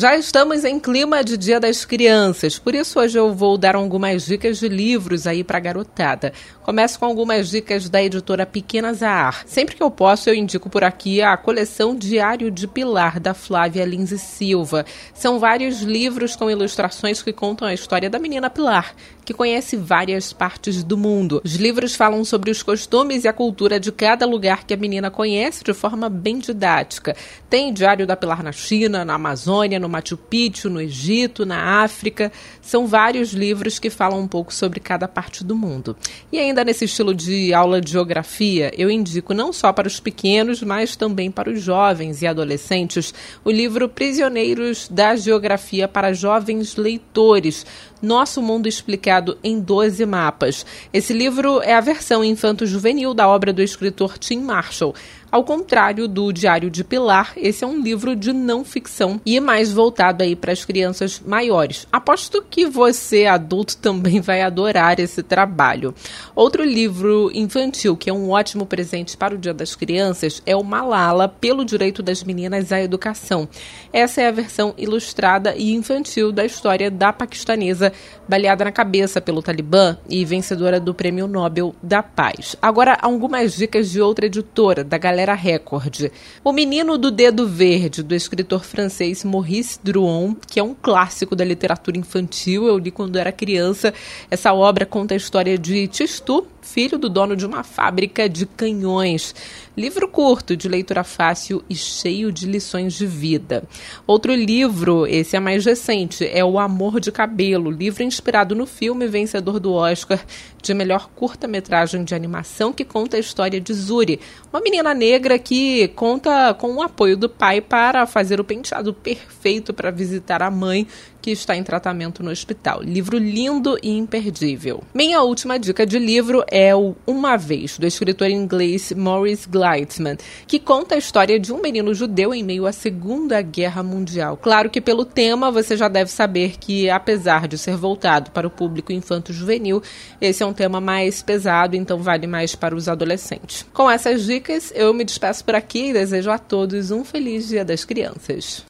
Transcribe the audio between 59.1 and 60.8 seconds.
e mais voltado aí para as